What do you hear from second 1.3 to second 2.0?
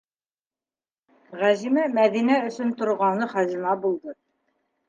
Ғәзимә